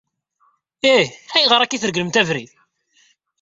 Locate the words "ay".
1.75-1.81